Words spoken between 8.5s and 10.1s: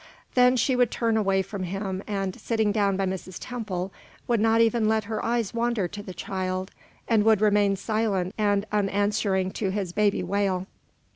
unanswering to his